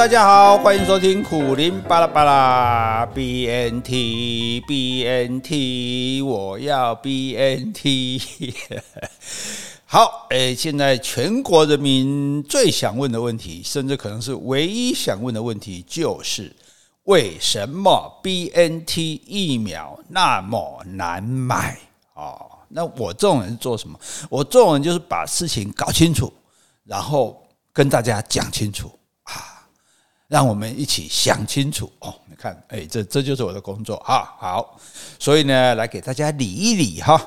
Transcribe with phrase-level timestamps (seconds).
[0.00, 8.18] 大家好，欢迎收听苦苓巴拉巴拉 BNT BNT，我要 BNT。
[9.84, 16.50] 好，诶，现在全国人民最想问的问题，甚至可能是唯一想问的问题，就是
[17.02, 21.78] 为什么 BNT 疫苗那么难买
[22.14, 22.40] 啊？
[22.68, 24.00] 那我这种人做什么？
[24.30, 26.32] 我这种人就是把事情搞清楚，
[26.86, 28.90] 然后跟大家讲清楚。
[30.30, 32.14] 让我们一起想清楚哦！
[32.26, 34.32] 你看，哎，这这就是我的工作哈。
[34.38, 34.78] 好，
[35.18, 37.20] 所以呢，来给大家理一理哈。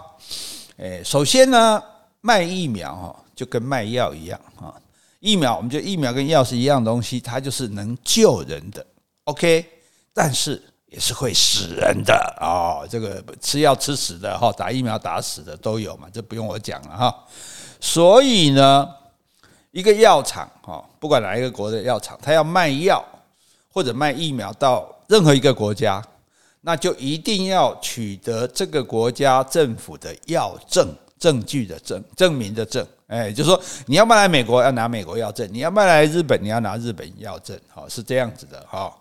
[0.77, 1.83] 哎，首先呢，
[2.21, 4.73] 卖疫苗哈，就跟卖药一样啊。
[5.19, 8.85] 疫苗，我们觉得疫苗跟药是一样东西，它就是能救人的
[9.25, 9.65] ，OK，
[10.13, 12.87] 但是也是会死人的哦。
[12.89, 17.25] 这个吃药吃死的哈，打疫苗打死的都有嘛，这不用我讲了哈。
[17.81, 18.87] 所以呢。
[19.73, 23.03] 一个药厂哈，不管哪一个国的药厂，他要卖药
[23.71, 25.99] 或者卖疫苗到任何一个国家，
[26.61, 38.95] 那就一定要取得这个国家政府的药证证据的证证明的证，哎，就是说你要卖来美国要拿美国药证，你要卖来日本你要拿日本药证，哈，是这样子的哈。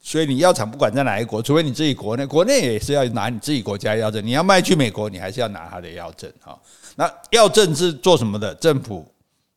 [0.00, 4.24] 所以你药厂不管在哪一国，除非你自己国内，国内也是要拿你自己国家药证。
[4.24, 6.56] 你要卖去美国，你还是要拿他的药证哈。
[6.94, 8.54] 那药证是做什么的？
[8.54, 9.04] 政府。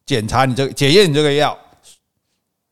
[0.09, 1.55] 检查你这个，检验你这个药，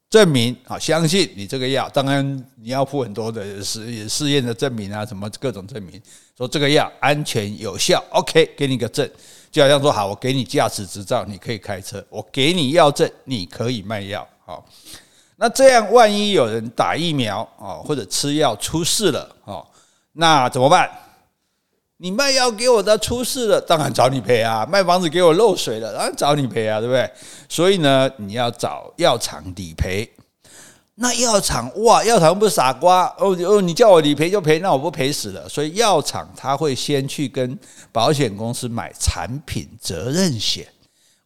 [0.10, 6.02] 证明啊，相信你这个药，当然你要附很多的实试验的证明啊，什么各种证明，
[6.36, 9.08] 说这个药安全有效，OK，给你个证，
[9.52, 14.66] 就好像说好，我给你驾驶执照，你可以开车，我给你药证，你可以卖药，好，
[15.36, 19.62] 那这样万一有人打疫苗啊或者吃药出事了，啊，
[20.14, 20.90] 那怎么办？
[22.00, 24.64] 你卖药给我的出事了，当然找你赔啊！
[24.70, 27.10] 卖房子给我漏水了，当然找你赔啊，对不对？
[27.50, 30.08] 所以呢，你要找药厂理赔。
[30.96, 35.50] 那药厂哇，药厂不是傻瓜哦哦，你叫我理赔就赔，那我不赔死了。
[35.50, 37.58] 所以药厂他会先去跟
[37.92, 40.68] 保险公司买产品责任险，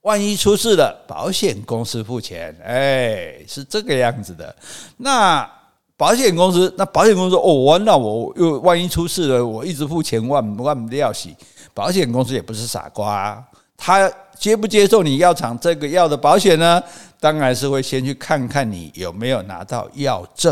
[0.04, 2.56] 万一出事了，保险公司付钱。
[2.64, 4.56] 哎，是这个样子的。
[4.96, 5.61] 那。
[6.02, 11.36] 保险公司，那保险公司：“哦，完了，我又万一出事了，我一直付钱，万万不要洗。”
[11.76, 13.40] 保险公司也不是傻瓜，
[13.78, 16.82] 他接不接受你药厂这个药的保险呢？
[17.20, 20.52] 当然是会先去看看你有没有拿到药证，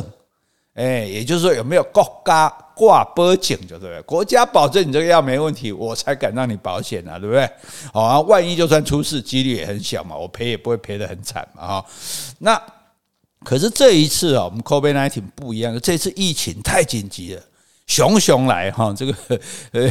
[0.76, 4.04] 哎，也就是说有没有国家挂保证，就对了。
[4.04, 7.50] 国家保证你这个药没问题，我才敢让你保险啊，对不对？
[7.92, 11.86] 好啊，万一就算出事，几率也很小嘛，我赔也不会赔得很惨嘛，哈，
[12.38, 12.62] 那。
[13.46, 17.42] 可是这一次啊，我们 COVID-19 不一样，这次疫情太紧急了，
[17.88, 19.14] 熊熊来哈，这个
[19.72, 19.90] 呃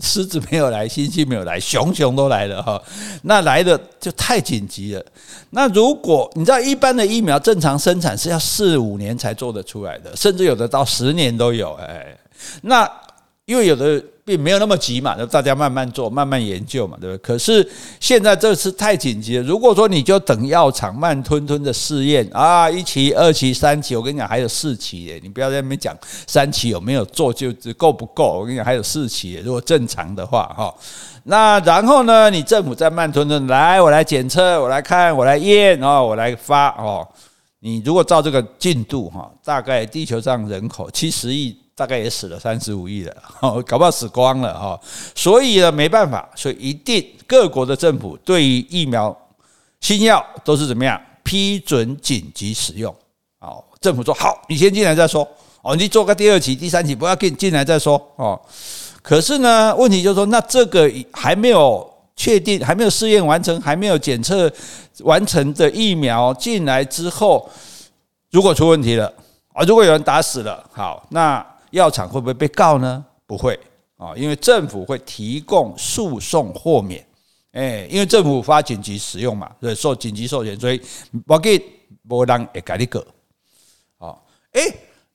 [0.00, 2.80] 狮子没有来，猩猩没有来，熊熊都来了哈，
[3.22, 5.04] 那来的就太紧急了。
[5.50, 12.16] 那如果你知道，一般的疫苗正常生产是要四五年才做得出来的，甚至有的到十年都有，哎，
[12.62, 12.90] 那
[13.46, 14.02] 因为有的。
[14.24, 17.18] 并没有那么急嘛，就大家慢慢做，慢慢研究嘛，对不对？
[17.18, 19.42] 可是现在这次太紧急了。
[19.42, 25.92] 如果说你就等药厂慢吞吞的试验啊，一期、二期、三期，我跟你讲还有四期耶，你不要在那边讲
[26.28, 28.38] 三期有没有做就够不够？
[28.38, 30.72] 我跟你讲还有四期耶，如果正常的话哈。
[31.24, 37.04] 那然后呢，你政府再慢吞吞来，我来检测，我来看，我来验哦，我来发哦。
[37.58, 41.56] 你如果照这个进度哈，大概地球上人口七十亿。
[41.82, 43.12] 大概也死了三十五亿了，
[43.66, 44.80] 搞不好死光了哈。
[45.16, 49.12] 所以呢，没办法，所以一定各国的政府对于疫苗
[49.80, 52.94] 新药都是怎么样批准紧急使用。
[53.40, 55.28] 哦，政府说好，你先进来再说。
[55.60, 58.00] 哦，你做个第二期、第三期，不要进进来再说。
[58.14, 58.40] 哦，
[59.02, 64.48] 可是呢，问题就是说，那这个还没有确定，还没有试验完成，还没有检测
[65.00, 67.50] 完成的疫苗进来之后，
[68.30, 69.12] 如果出问题了
[69.52, 71.44] 啊，如果有人打死了，好，那。
[71.72, 73.04] 药厂会不会被告呢？
[73.26, 73.58] 不会
[73.96, 77.04] 啊，因为政府会提供诉讼豁免。
[77.52, 80.80] 哎，因为政府发紧急使用嘛，对，受紧急授权，所以
[81.26, 81.62] 我给
[82.02, 83.04] 没人会跟你告。
[83.98, 84.62] 好，哎，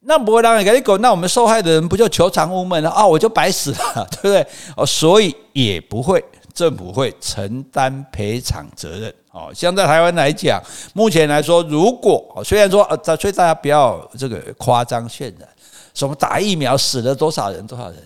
[0.02, 3.08] 那没人会跟你告，那我们受害的人不就求偿无门了啊？
[3.08, 4.48] 我就白死了， 对不对？
[4.76, 6.24] 哦，所以也不会，
[6.54, 9.12] 政府会承担赔偿责任。
[9.32, 10.62] 哦，像在台湾来讲，
[10.94, 15.50] 目前来说，如果虽然说呃，所以大家不要这个夸张渲染。
[15.98, 17.66] 什么打疫苗死了多少人？
[17.66, 17.98] 多少人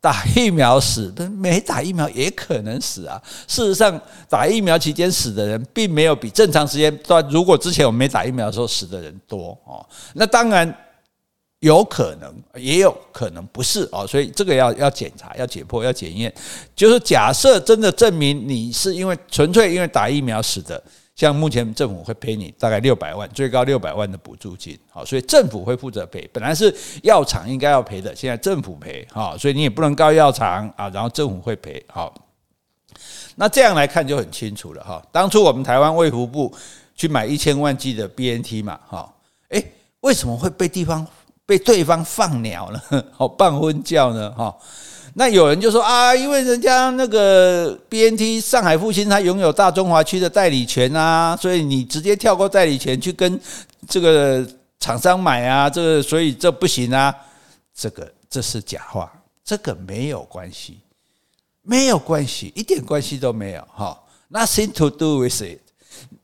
[0.00, 3.22] 打疫苗死，没打疫苗也可能死啊。
[3.46, 9.86] 事实上，打疫苗期间死的人，并没有比正常时间段，如果之前我没打疫苗的时候死的人多哦。
[10.14, 10.74] 那当然
[11.60, 14.04] 有可能，也有可能不是哦。
[14.04, 16.34] 所以这个要要检查，要解剖，要检验。
[16.74, 20.82] 就是假设真的证明你是因为纯粹因为打疫苗死的。
[21.20, 26.26] 像目前政府会赔你大概六百万，最高六百万的补助金，好，所以政府会负责赔。
[26.32, 32.14] 本来是药厂应该要赔的，现在政府赔，好，所以你也不能告药厂啊，然后政府会赔，好。
[33.36, 35.02] 那这样来看就很清楚了哈。
[35.12, 36.50] 当初我们台湾卫福部
[36.96, 39.14] 去买一千万剂的 BNT 嘛，哈，
[39.50, 39.62] 诶，
[40.00, 41.06] 为什么会被地方
[41.44, 42.80] 被对方放鸟呢？
[43.12, 44.30] 好，办婚教呢？
[44.30, 44.56] 哈。
[45.20, 53.38] 那有人就说啊，因为人家那个 BNT 上海复兴他拥有大中华区的代理权啊，所以你直接跳过代理权去跟
[53.86, 54.42] 这个
[54.78, 57.14] 厂商买啊，这个所以这不行啊，
[57.74, 59.12] 这个这是假话，
[59.44, 60.78] 这个没有关系，
[61.60, 65.58] 没有关系，一点关系都没有哈，Nothing to do with it。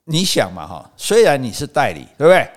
[0.04, 2.48] 你想嘛哈，虽然你是代理，对不对？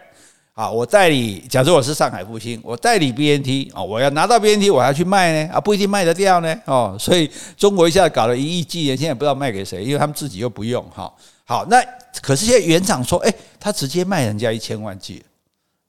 [0.60, 11.10] 啊，我代理，假设我是上海复兴，我代理 BNT 啊，我要拿到 BNT，我还要去卖呢，啊，不一定卖得掉呢，哦，所以中国一下搞了一亿剂，现在不知道卖给谁，因为他们自己又不用，哈，
[11.46, 11.82] 好，那
[12.22, 15.24] 可是现在原厂说，哎，他直接卖人家一千万剂，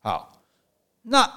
[0.05, 0.39] 好，
[1.03, 1.29] 那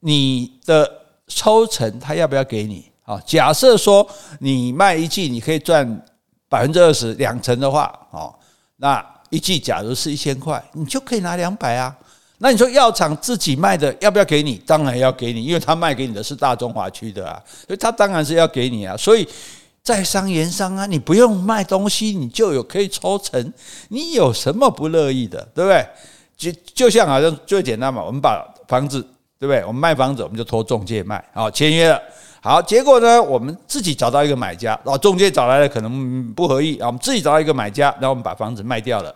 [0.00, 0.90] 你的
[1.28, 2.90] 抽成他要不要给你？
[3.04, 4.04] 啊，假设说
[4.40, 6.04] 你卖一剂你可以赚
[6.48, 8.34] 百分之二十，两成的话，哦，
[8.78, 11.96] 那一剂假如是一千块，你就可以拿两百啊。
[12.42, 14.56] 那你说药厂自己卖的要不要给你？
[14.66, 18.96] 当然要给你，因为他卖给你的是大中华区的啊，所以他当然是要给你啊。
[18.96, 19.24] 所以
[19.80, 23.52] 在商言商啊，你不用卖东西，你就有可以抽成，
[23.90, 25.86] 你有什么不乐意的，对不对？
[26.36, 29.00] 就就像好像最简单嘛，我们把房子，
[29.38, 29.64] 对不对？
[29.64, 32.02] 我们卖房子，我们就托中介卖，好签约了，
[32.40, 39.14] 好结果呢，我们自己找到一个买家，然后中介找来了可能不合意，啊，我们自己找到一个买家，然后我们把房子卖掉了，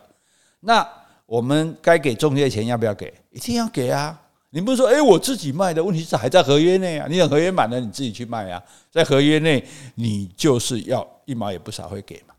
[0.61, 0.87] 那。
[1.27, 3.13] 我们该给中介钱要不要给？
[3.31, 4.19] 一定要给啊！
[4.49, 7.05] 你不是说，诶，我自己卖的，问题是还在合约内啊。
[7.09, 8.63] 你等合约满了，你自己去卖啊。
[8.89, 9.63] 在合约内，
[9.95, 12.33] 你就是要一毛也不少会给嘛。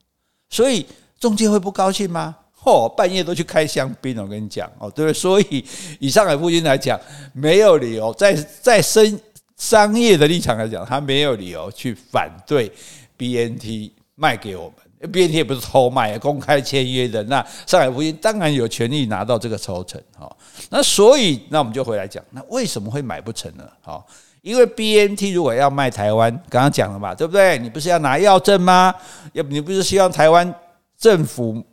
[0.48, 0.86] 所以
[1.20, 2.34] 中介会不高兴吗？
[2.60, 5.14] 嚯，半夜都去开香槟，我跟你讲哦，对不对？
[5.14, 5.64] 所以
[6.00, 6.98] 以上海复星来讲，
[7.34, 9.20] 没有理由在在生
[9.58, 12.72] 商业的立场来讲，他没有理由去反对
[13.18, 14.76] BNT 卖给我们。
[15.00, 17.22] BNT 也不是偷卖，公开签约的。
[17.24, 20.28] 那上海复星当然有权利拿到这个抽成，哈。
[20.70, 23.62] 那所以，那我们就回来讲，那为什么会买不成呢？
[23.80, 24.04] 哈，
[24.42, 27.58] 因为 BNT 如果要卖台湾，刚刚讲了嘛，对不对？
[27.58, 28.92] 你不是要拿药证吗？
[29.34, 30.52] 要不你不是希望台湾
[30.98, 31.64] 政府，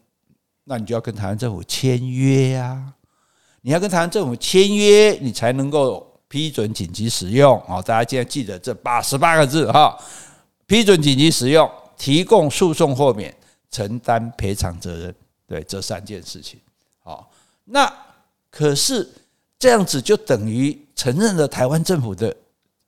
[0.65, 2.93] 那你就要跟台湾政府签约啊。
[3.61, 7.59] 你要跟台湾政府签约，你才能够批准紧急使用。
[7.67, 9.97] 哦，大家记得记得这八十八个字哈，
[10.67, 11.67] 批准紧急使用。
[11.97, 13.35] 提供诉讼豁免、
[13.71, 15.15] 承担赔偿责任，
[15.47, 16.59] 对这三件事情，
[17.03, 17.31] 好，
[17.65, 17.91] 那
[18.49, 19.07] 可是
[19.57, 22.35] 这样子就等于承认了台湾政府的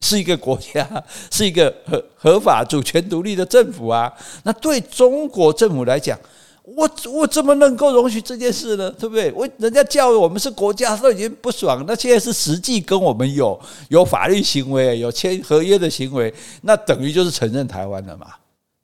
[0.01, 4.12] 是一个国家， 是一个合合法、主权独立的政府啊。
[4.44, 6.18] 那对中国政府来讲，
[6.63, 8.92] 我我怎么能够容许这件事呢？
[8.92, 9.31] 对不对？
[9.31, 13.59] 我人家叫我们是国家都已经不爽，那现在是实际跟我们有
[13.89, 18.27] 有法律行为、有签合约的行为，那等于就是承认台湾了嘛。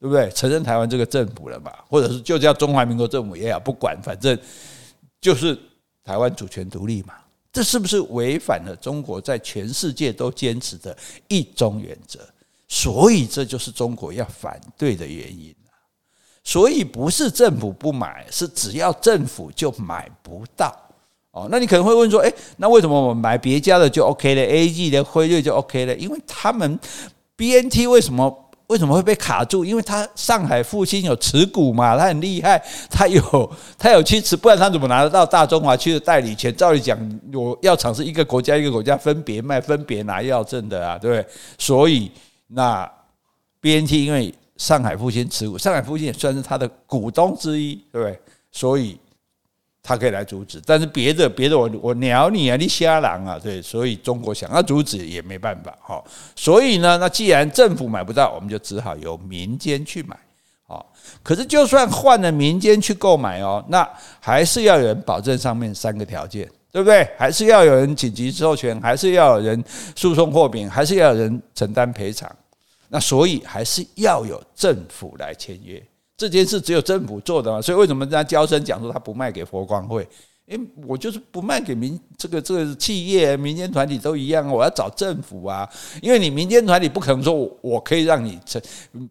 [0.03, 0.29] 对不对？
[0.31, 1.71] 承认台湾这个政府了嘛？
[1.89, 4.37] 或者是就叫中华民国政府也好，不管，反正
[5.21, 5.57] 就是
[6.03, 7.13] 台湾主权独立嘛。
[7.53, 10.93] 这是不是违反了中国在全世界都坚持的
[11.29, 12.19] 一中原则？
[12.67, 15.55] 所以这就是中国要反对的原因。
[16.43, 20.77] 所以不是政府不买，是只要政府就买不到。
[21.31, 25.95] 哦，那你可能会问说，诶，那为什么我们买别家的就 OK 了，A G 的辉瑞就 OK 了？
[25.95, 26.77] 因为他们
[27.37, 28.42] BNT 为什么？
[28.73, 29.63] 为什么会被卡住？
[29.63, 36.53] 因为他上海复兴有持股嘛，他很厉害， 他有他有去持，不然他怎么拿得到大中华区的代理权？
[36.55, 36.97] 照理讲，
[37.31, 41.25] 我药厂是一个国家一个国家分别卖、分别拿药证的啊，对不对？
[41.59, 42.11] 所以
[42.47, 42.91] 那
[43.61, 48.19] BNT 因为上海复兴持股，上海复兴也算是他的股东之一，对不对？
[48.51, 48.97] 所以。
[49.85, 56.01] 他可以来阻止，但是别的别的我我鸟你啊，你瞎狼啊，对，所以中国想要阻止也没办法，哈，
[56.37, 60.17] 所以呢，那既然政府买不到，我们就只好由民间去买，
[60.65, 60.89] 好，
[61.21, 63.85] 可是就算换了民间去购买哦，那
[64.21, 67.05] 还是要有人保证上面三个条件，对不对？
[67.17, 69.61] 还是要有人紧急授权，还是要有人
[69.97, 72.33] 诉讼豁免，还是要有人承担赔偿，
[72.87, 75.83] 那所以还是要有政府来签约。
[76.15, 80.07] 这件事只有政府做的嘛，所以为什么人家交生讲说他不卖给佛光会？
[80.45, 85.67] 因为我就是不卖给民这个这个企业、民间团体都一样，我要找政府啊，
[86.01, 88.61] 因为你民间团体不可能说我可以让你成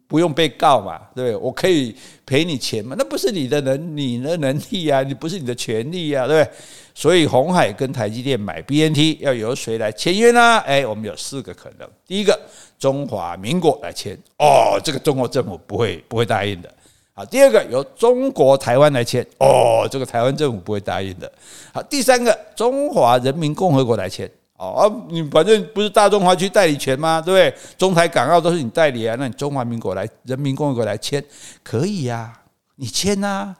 [0.07, 1.35] 不用被告嘛，对不对？
[1.35, 6.53] 我可以赔你钱嘛，那不是你的能你的能力啊，你不是你的权利啊，对不对？
[6.93, 10.59] 所以红海跟台积电买 BNT 要由谁来签约呢？
[10.59, 12.39] 哎，我们有四个可能，第一个
[12.77, 16.71] 中华民国来签，哦，这个中国政府不会不会答应的。
[17.15, 21.31] 好，第二个由中国台湾来签，哦，这个台湾政府不会答应的。
[21.71, 24.27] 好，第三个中华人民共和国来签，
[24.57, 27.21] 哦，你反正不是大中华区代理权吗？
[27.21, 27.61] 对不对？
[27.77, 31.23] 中台港澳都是你代理啊，那你中华民国来人民共和国来签
[31.61, 32.33] 可以呀，
[32.77, 33.55] 你签呐。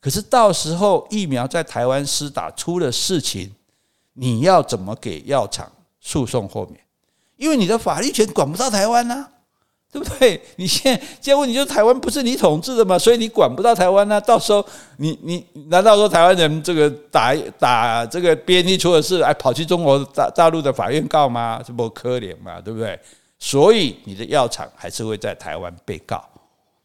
[0.00, 3.52] 可是到时候疫苗在台湾施打出了事情，
[4.14, 6.80] 你要怎么给药厂诉讼豁免？
[7.36, 9.28] 因为你的法律权管不到台湾呐。
[9.96, 10.38] 对不对？
[10.56, 14.20] 你现在现在问题就台湾不是你统治的嘛，所以你管不到台湾呢。
[14.20, 14.62] 到时候
[14.98, 21.62] 你你难道说台湾人这个打打这个 BNT 出了事，还跑去中国大大陆的法院告吗？
[21.66, 22.98] 这不可怜嘛，对不对？
[23.38, 26.22] 所以你的药厂还是会在台湾被告，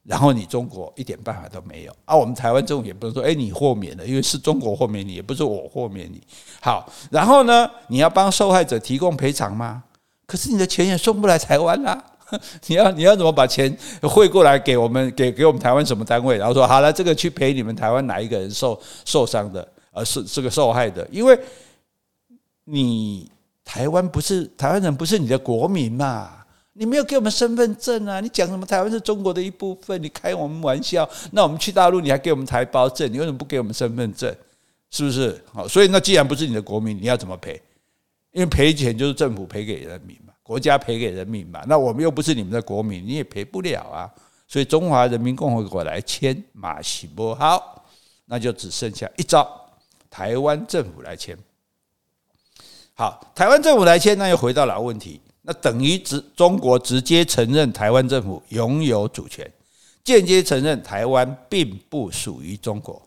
[0.03, 2.15] 然后你中国一点办法都没有啊。
[2.15, 6.22] 我们台湾政府也不能说，哎，你豁免了，因为是中国豁免你，也不是我豁免你。
[6.62, 9.84] 好，然后呢，你要帮受害者提供赔偿吗？
[10.25, 12.01] 可是你的钱也送不来台湾啊。
[12.68, 16.38] 你要你要怎么把钱汇过来给我们给给我们台湾什么单位？
[16.38, 21.40] 然后说好了，这个去赔你们台湾哪一个人受受伤的，而是这个受害的，因为
[22.66, 23.30] 你
[23.64, 26.38] 台湾不是台湾人，不是你的国民嘛？
[26.74, 28.22] 你没有给我们身份证啊？
[28.22, 30.02] 你讲什么台湾是中国的一部分？
[30.02, 31.08] 你开我们玩笑？
[31.32, 33.12] 那我们去大陆你还给我们台胞证？
[33.12, 34.34] 你为什么不给我们身份证？
[34.90, 35.40] 是不是？
[35.54, 37.62] 好，所以那既然不是你的国民，你要怎么赔？
[38.32, 40.31] 因为赔钱就是政府赔给人民嘛。
[40.43, 44.12] 国家赔给人民嘛，那我们又不是你们的国民，你也赔不了啊。
[44.48, 47.86] 所以中华人民共和国来签马西波好，
[48.25, 49.50] 那就只剩下一招，
[50.10, 51.38] 台湾政府来签。
[52.93, 59.50] 好，台湾政府来签，那又回到老问题，那等于直中国直接承认台湾政府拥有主权，
[60.03, 63.01] 间接承认台湾并不属于中国。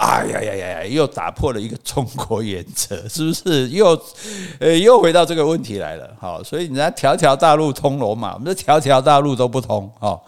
[0.00, 0.84] 哎呀呀呀呀！
[0.86, 3.68] 又打破了一个中国原则，是不是？
[3.68, 3.88] 又
[4.58, 6.10] 呃，又回到这个问题来了。
[6.18, 10.18] 好，所以人家条条大路通罗马，我们这条条大路都不通啊，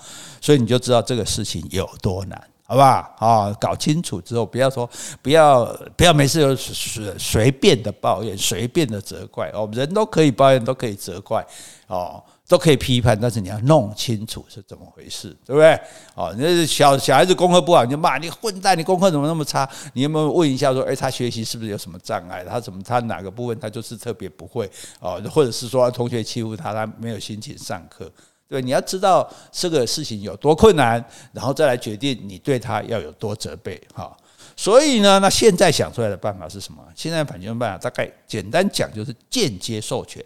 [0.43, 3.15] 所以你就知道这个事情有多难，好不好？
[3.17, 4.89] 啊，搞清楚之后，不要说，
[5.23, 5.65] 不要
[5.97, 11.43] 不要没事就随随便的抱怨，随便的责怪哦，人都可以抱怨，都可以责怪
[11.87, 12.23] 哦。
[12.53, 15.73] 都可以批判，但是你要弄清楚是怎么回事，对不对？
[16.15, 19.67] 哦，那小小孩子功课不好，你就骂你混蛋，你功课怎么那么差？
[19.95, 22.45] 你有没有问一下说，诶，他学习是不是有什么障碍？
[22.45, 24.71] 他怎么他哪个部分他就是特别不会？
[25.01, 28.13] 哦，或者是说同学欺负他，他没有心情上课？
[28.51, 33.81] 对，你要知道这个事情有多困难，然后再来决定你对他要有多责备。
[33.95, 34.15] 哈，
[34.55, 36.85] 所以呢，那现在想出来的办法是什么？
[36.95, 40.23] 现在反击办法大概简单讲就是间接授权。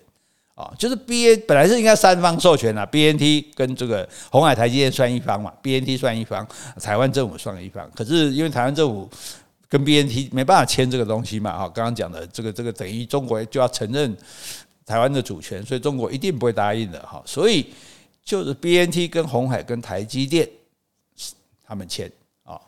[0.57, 6.49] 啊，就是 B A 本来是应该三方授权啊，B N T 跟这个红海台积电算一方嘛，B N T 算一方，
[6.81, 7.91] 台湾政府算一方。
[7.95, 9.07] 可是因为台湾政府
[9.69, 14.17] 跟 B N T 没办法签这个东西嘛，哈，刚刚讲的这个这个等于中国就要承认
[14.87, 17.23] 台湾的主权，所以中国一定不会答应的哈。
[17.27, 17.67] 所以
[18.25, 20.49] 就是 B N T 跟红海跟台积电
[21.67, 22.11] 他们签
[22.45, 22.59] 啊，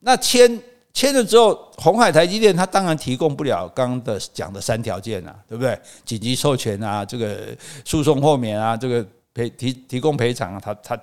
[0.00, 0.58] 那签。
[0.96, 5.78] 签了之后，鸿海台积电它当然提供不了刚刚的讲的三条件啊，对不对？
[6.06, 10.98] 紧急授权啊，这个诉讼豁免啊，这个赔提提供赔偿啊，他他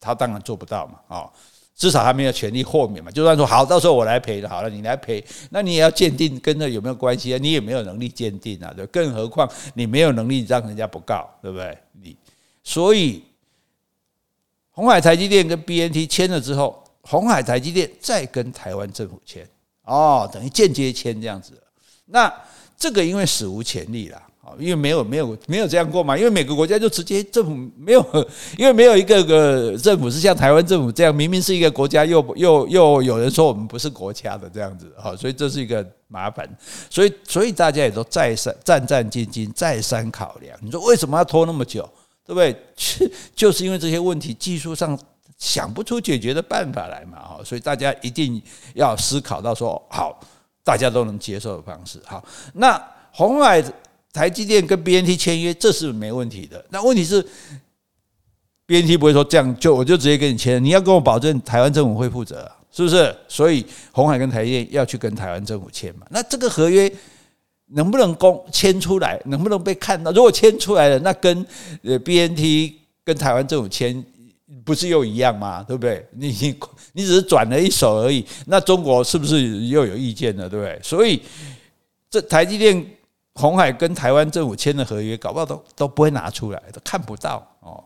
[0.00, 1.30] 他当然做不到嘛，啊，
[1.76, 3.12] 至少他没有权利豁免嘛。
[3.12, 7.38] 就算说好，到时候我来赔了，好了，你来赔，那你也要鉴定跟这有没有关系啊？
[7.40, 11.78] 你也没有能力鉴定啊，对，更何况你没有能力让人家不告，对不对？
[12.02, 12.16] 你
[12.64, 13.22] 所以
[14.72, 16.82] 鸿海台积电跟 BNT 签了之后。
[17.08, 19.48] 红海台积电再跟台湾政府签
[19.84, 21.54] 哦，等于间接签这样子。
[22.04, 22.30] 那
[22.76, 24.22] 这个因为史无前例啦，
[24.58, 26.16] 因为没有没有没有这样过嘛。
[26.18, 28.04] 因为每个国家就直接政府没有，
[28.58, 36.46] 因为没有一个个政府是像台湾政府这样，明明是一个国家，又又又有人说我们不是国家的这样子，好，所以这是一个麻烦。
[36.90, 40.58] 所以所以大家也都再三战战兢兢，再三考量。
[40.60, 41.88] 你说为什么要拖那么久？
[42.26, 42.54] 对不对？
[43.34, 44.98] 就是因为这些问题技术上。
[45.38, 47.18] 想不出解决的办法来嘛？
[47.18, 48.42] 哈，所以大家一定
[48.74, 50.18] 要思考到说，好，
[50.64, 52.02] 大家都能接受的方式。
[52.04, 52.80] 好，那
[53.12, 53.62] 红海
[54.12, 56.64] 台积电跟 BNT 签约，这是没问题的。
[56.70, 57.24] 那问题是
[58.66, 63.14] ，BNT 不会说这样就我就直接跟你签，你要跟我保证台湾政府会负责，是不是？
[63.28, 66.06] 所以红海跟台积电要去跟台湾政府签嘛？
[66.10, 66.92] 那这个合约
[67.66, 69.20] 能不能公签出来？
[69.26, 70.10] 能不能被看到？
[70.10, 71.46] 如果签出来了，那跟
[71.84, 74.04] 呃 BNT 跟台湾政府签。
[74.64, 75.62] 不是又一样吗？
[75.62, 76.06] 对不对？
[76.12, 76.58] 你你
[76.92, 80.48] 你只是转了一手而已，那中国是不是又有意见了？
[80.48, 80.80] 对不对？
[80.82, 81.22] 所以
[82.10, 82.84] 这台积电、
[83.34, 87.84] 红海跟台湾政府签的合约，搞不好都都不会拿出来，都看不到哦。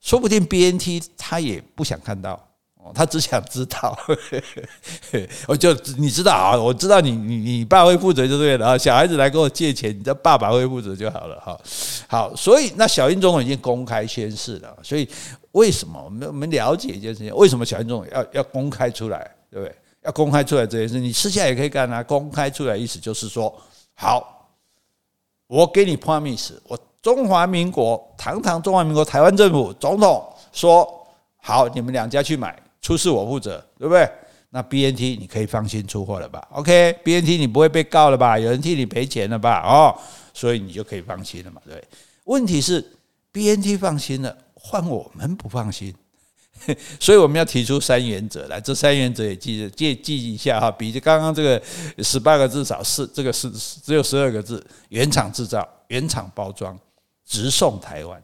[0.00, 2.32] 说不定 BNT 他也不想看到
[2.74, 2.90] 哦。
[2.94, 3.96] 他只想知道，
[5.46, 8.78] 我 就你知道啊，我知道你你你爸会负责就对了啊。
[8.78, 11.60] 小孩子来跟我借钱，你的爸爸会负责就好了哈。
[12.08, 15.08] 好，所以那小英总统已经公开宣誓了，所以
[15.52, 16.00] 为什么？
[16.04, 19.18] 我们我们了解一件事情，为什么小英总要要公开出来，
[19.50, 19.74] 对不对？
[20.02, 22.02] 要公开出来这件事，你私下也可以干啊。
[22.02, 23.54] 公开出来意思就是说，
[23.94, 24.48] 好，
[25.46, 34.08] 我给你 promise，我中华民国堂堂中华民国台湾政府总统说，好，你们两家去买，出事我负责，对不对？
[34.52, 38.38] 那 BNT 你可以放心出货了吧？OK，BNT 你不会被告了吧？
[38.38, 39.60] 有人替你赔钱了吧？
[39.60, 39.94] 哦，
[40.34, 41.82] 所以你就可以放心了嘛，对。
[42.24, 42.84] 问题是
[43.32, 45.94] BNT 放心了，换我们不放心。
[47.00, 51.62] 所以我们要提出三原则来，这三原则也记着记记一下哈，比刚刚这个
[52.02, 56.78] 十八个字少四，这个是只有十二个字：原厂制造、原厂包装、
[57.24, 58.22] 直送台湾。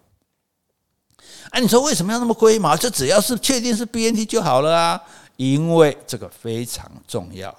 [1.48, 2.76] 啊，你说为什么要那么龟毛？
[2.76, 5.00] 这只要是确定是 BNT 就好了啊，
[5.36, 7.56] 因为这个非常重要。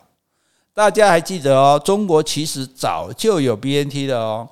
[0.75, 4.47] 大家还记得哦，中国其实早就有 BNT 的哦。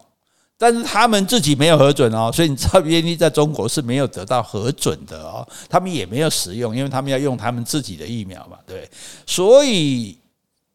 [0.66, 8.90] 但是他们自己没有核准哦，所以你知道 BNT 在中国是没有得到核准的哦，他们也没有使用，因为他们要用他们自己的疫苗嘛，对。
[9.28, 10.18] 所以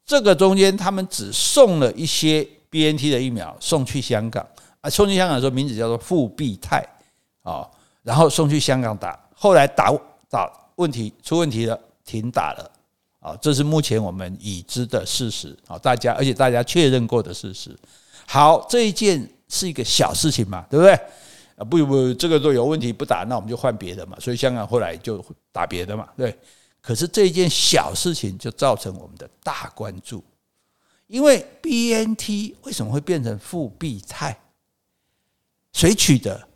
[0.07, 4.47] 这个中间他们只送了一些 BNT 的疫苗送去香港
[4.81, 6.87] 啊，送去香港的时候名字叫做复必泰
[7.43, 7.69] 啊，
[8.05, 9.93] 然后送去香港打，后来打
[10.29, 12.71] 打问题出问题了，停打了
[13.19, 17.77] 啊，这是目前我们已知的事实啊，大家而且大家确认过的事实。
[18.29, 19.29] 好，这一件。
[19.51, 20.93] 是一个小事情嘛，对不对？
[21.57, 24.17] 啊，不不，这个都有问题不打，那我们就换别的嘛。
[24.21, 26.35] 所以香港后来就打别的嘛，对。
[26.81, 30.25] 可是这一件小事情就造成我们的大关注，
[31.09, 34.39] 因为 BNT 为什么会变成复必泰？
[35.75, 36.49] 谁取的？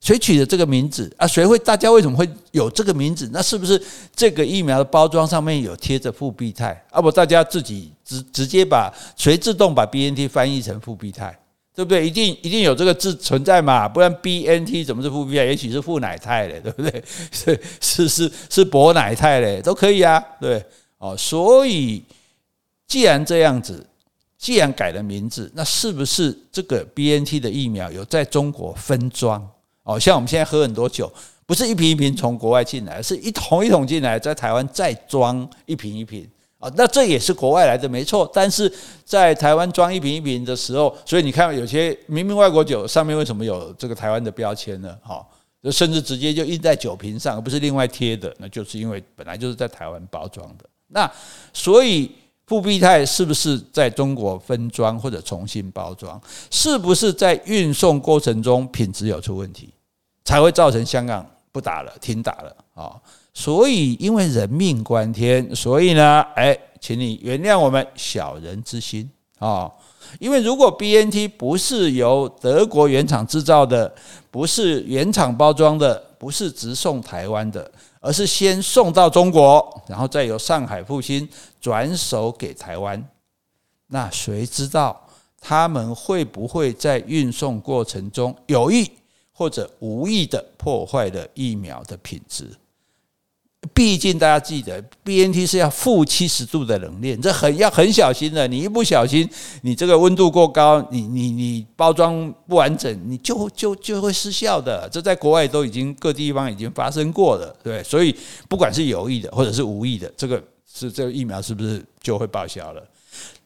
[0.00, 1.26] 谁取的这个名字啊？
[1.26, 1.58] 谁会？
[1.58, 3.28] 大家为什么会有这个名字？
[3.32, 3.82] 那是不是
[4.14, 6.80] 这个疫苗的包装上面有贴着复必泰？
[6.90, 11.36] 啊不，大家自己直直接把谁自动把 BNT 翻译成复必泰？
[11.78, 12.04] 对不对？
[12.04, 13.88] 一定一定有这个字存在嘛？
[13.88, 15.44] 不然 BNT 怎么是复必泰？
[15.44, 17.04] 也许是复乃泰嘞， 对不对？
[17.30, 20.20] 是是是是博奶泰嘞，都可以啊。
[20.40, 20.60] 对
[20.98, 22.02] 哦，所以
[22.88, 23.86] 既然这样子，
[24.36, 29.48] 既然改了名字，那是不是这个 BNT 的疫苗有在中国分装？
[29.84, 31.08] 哦，像我们现在喝很多酒，
[31.46, 36.28] 不是一瓶一瓶从国外进来，是一桶一桶进来，在台湾再装一瓶一瓶。
[36.58, 38.28] 啊，那这也是国外来的，没错。
[38.34, 38.72] 但是
[39.04, 44.98] 在台湾装一瓶一瓶的时候，所以你看，有些明明外国酒上面为什么有这个台湾的标签呢？
[45.02, 45.24] 哈，
[45.62, 50.64] 就甚至直接就印在酒瓶上，而不是另外贴的，那就是因为本来就是在台湾包装的。
[50.88, 51.08] 那
[51.52, 52.10] 所以
[52.46, 56.20] 复必泰是不是在中国分装或者重新包装？
[56.50, 59.72] 是不是在运送过程中品质有出问题，
[60.24, 62.96] 才会造成香港不打了，停打了啊？
[63.38, 69.70] 所以，因为人命关天，所以呢，哎，请你原谅我们小人之心啊！
[70.18, 73.94] 因为如果 BNT 不是由德国原厂制造的，
[74.32, 77.70] 不是原厂包装的，不是直送台湾的，
[78.00, 81.28] 而是先送到中国，然后再由上海复兴
[81.60, 83.08] 转手给台湾，
[83.86, 85.00] 那谁知道
[85.40, 88.90] 他们会不会在运送过程中有意
[89.32, 92.50] 或者无意的破坏了疫苗的品质？
[93.74, 98.46] 毕竟大家记得，BNT 是要负七十度的冷链，这很要很小心的。
[98.46, 99.28] 你一不小心，
[99.62, 104.88] 你这个温度过高，你你你包装不完整，你就就就会失效的。
[104.90, 107.82] 这在国外都已经各地方已经发生过了，对。
[107.82, 108.14] 所以
[108.48, 110.42] 不管是有意的或者是无意的，这个
[110.72, 112.82] 是这个疫苗是不是就会报销了？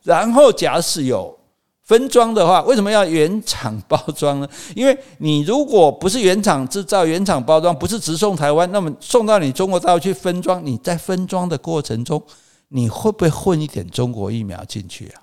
[0.03, 1.38] 然后假使有。
[1.85, 4.49] 分装的话，为什么要原厂包装呢？
[4.77, 12.23] 因为你如果不是原厂制造、原厂包装，不是直送台湾，那么送到你中国大陆去分装，你在分装的过程中，
[12.68, 15.23] 你会不会混一点中国疫苗进去啊？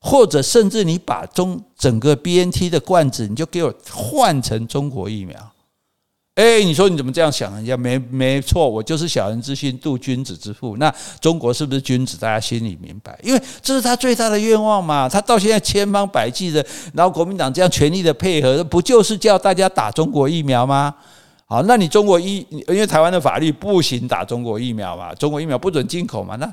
[0.00, 5.36] 或者甚至你把中整个 BNT 的罐子，你就给我换成中国疫苗？
[6.36, 7.50] 哎，你说你怎么这样想？
[7.54, 10.76] 人家没没错，我就是小人之心度君子之腹。
[10.76, 12.18] 那中国是不是君子？
[12.18, 15.08] 大家心里明白，因为这是他最大的愿望嘛。
[15.08, 20.94] 他到现在千方百计的，然后国民党这样全力的配合，不就是叫大家打中国疫苗吗？
[21.46, 26.36] 好，那你中国疫，因为台湾的法律不行打中国疫苗嘛，中国疫苗不准进口嘛。
[26.36, 26.52] 那，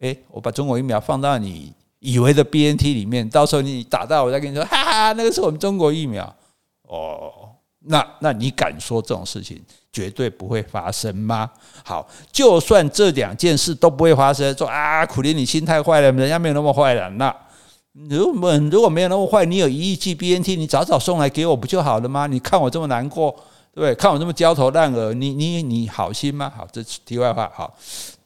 [0.00, 6.36] 哎，我把中国疫苗放到你以为的 BNT 里面，到时候你打到，我再跟你说，哈哈，那个是我们中国疫苗
[6.82, 7.48] 哦。
[7.84, 9.60] 那那你敢说这种事情
[9.92, 11.50] 绝对不会发生吗？
[11.84, 17.10] 好，就算这两件事都不会发生，说啊，苦力你心太坏了，人家没有那么坏了。
[17.10, 17.34] 那
[17.92, 22.26] 如果如果没有那么坏，你有一亿剂 BNT，你早早送来给我不就好了吗？
[22.26, 23.34] 你看我这么难过，
[23.74, 23.94] 对对？
[23.94, 26.50] 看我这么焦头烂额，你你你好心吗？
[26.56, 27.50] 好，这题外话。
[27.54, 27.76] 好，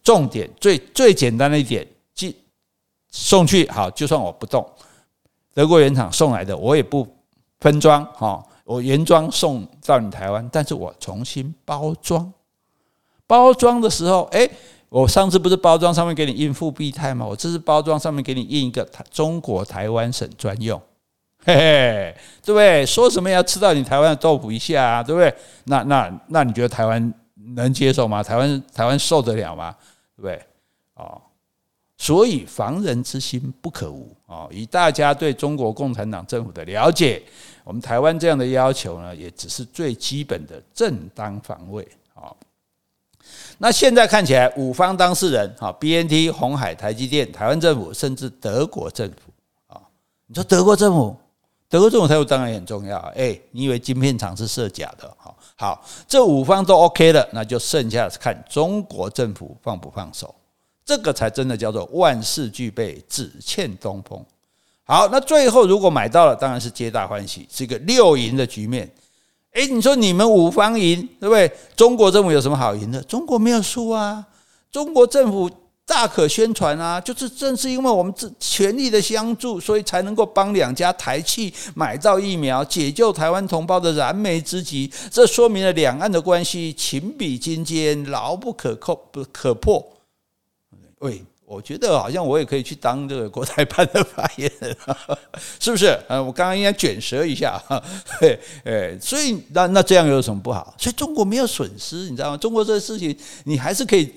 [0.05, 2.37] 重点最最简单的一点，寄
[3.11, 4.65] 送去好，就算我不动，
[5.53, 7.05] 德国原厂送来的，我也不
[7.59, 8.45] 分装哈。
[8.67, 12.33] 我原装送到你台湾，但是我重新包装。
[13.25, 14.49] 包装的时候，哎，
[14.89, 17.25] 我上次不是包装上面给你印复必泰吗？
[17.25, 20.81] 我这次包装上面给你印一个中国台湾省专用，
[21.45, 22.85] 嘿嘿，对不对？
[22.85, 25.33] 说什么要吃到你台湾的豆腐一下啊，对不对？
[25.65, 27.15] 那那那你觉得台湾
[27.55, 28.21] 能接受吗？
[28.21, 29.75] 台湾台湾受得了吗？
[30.17, 30.43] 对不对？
[30.95, 31.23] 哦，
[31.99, 34.49] 所以防人之心不可无哦。
[34.53, 37.23] 以大家对中国共产党政府的了解，
[37.65, 42.31] 我们台湾这样的要求呢，也只是最基本的正当防卫啊。
[43.59, 49.33] 那现在看起来，五方当事人，哈，BNT、红海、台积电、台湾政府，甚至德国政府，
[49.67, 49.81] 啊，
[50.27, 51.17] 你说德国政府，
[51.69, 55.13] 德国政府态度当然很重要，哎，你以为晶片厂是设假的？
[55.17, 60.33] 好，好，这五方都 OK 了，那就剩下看中国政府放不放手，
[60.87, 64.25] 这个才真的叫做万事俱备，只欠东风。
[64.85, 68.89] 好，那最后如果买到了，当然是皆大欢喜，是一个六赢的局面。
[69.55, 71.51] 诶，你说你们五方赢，对不对？
[71.75, 73.03] 中国政府有什么好赢的？
[73.03, 74.25] 中国没有输啊，
[74.71, 75.51] 中国政府
[75.85, 84.89] 大可宣传啊，就是正是因为我们这全力的相助，所以才能够帮两家台企买到疫苗，解救台湾同胞的燃眉之急。
[85.11, 89.85] 这说明了两岸的关系情比金坚，牢不可扣，不可破。
[91.07, 91.25] 喂。
[91.49, 94.77] 我觉得好像我也可以去当这个国台办的发言人，
[95.61, 95.97] 是不是？
[96.09, 97.57] 嗯，我刚刚应该卷舌一下，
[98.19, 100.75] 对，诶，所以那那这样有什么不好？
[100.77, 102.37] 所以中国没有损失，你知道吗？
[102.37, 104.13] 中国这个事情你还是可以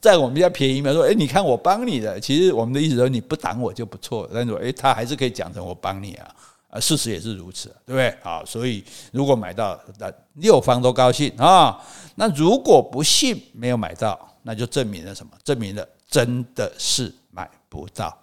[0.00, 0.92] 在我们家便宜嘛？
[0.92, 4.28] 说，诶，你看我帮你的，其实我们的意思说你不挡我就不错。
[4.34, 6.34] 但是，诶，他还是可以讲成我帮你啊，
[6.70, 8.12] 啊，事实也是如此，对不对？
[8.24, 11.80] 好，所以如果买到，那六方都高兴啊。
[12.16, 15.30] 那如果不幸没有买到，那就证明了什么？
[15.44, 15.86] 证明了。
[16.10, 18.18] 真的是买不到，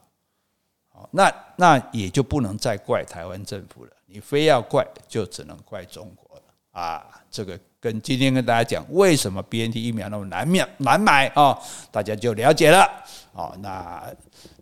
[1.11, 3.91] 那那也就不能再怪台湾政府了。
[4.05, 7.05] 你非要怪，就只能怪中国了啊！
[7.31, 11.57] 这个跟今天跟大家讲为什么 BNT 疫苗那么难买难买啊，
[11.91, 12.79] 大家就了解了
[13.33, 13.53] 啊。
[13.59, 14.13] 那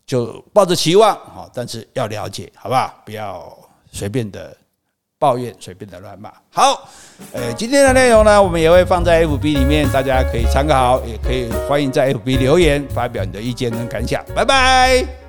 [0.06, 3.02] 就抱着期望啊，但是要了解，好不好？
[3.04, 3.58] 不要
[3.92, 4.56] 随便的。
[5.26, 6.32] 抱怨随便的乱骂。
[6.52, 6.88] 好，
[7.34, 14.24] 呃，今天的内容呢，我们也会放在 FB 里面，大家可以参考，也可以欢迎在 FB 留言发表你的意见跟感想。
[14.36, 15.25] 拜拜。